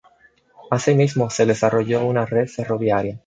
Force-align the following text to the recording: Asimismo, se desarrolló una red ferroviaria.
Asimismo, 0.71 1.29
se 1.29 1.45
desarrolló 1.45 2.07
una 2.07 2.25
red 2.25 2.47
ferroviaria. 2.47 3.19